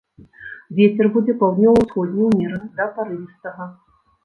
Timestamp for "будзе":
1.17-1.35